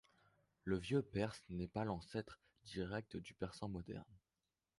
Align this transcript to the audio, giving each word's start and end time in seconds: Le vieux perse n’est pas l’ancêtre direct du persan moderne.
Le 0.63 0.79
vieux 0.79 1.03
perse 1.03 1.43
n’est 1.49 1.67
pas 1.67 1.85
l’ancêtre 1.85 2.39
direct 2.63 3.17
du 3.17 3.35
persan 3.35 3.69
moderne. 3.69 4.17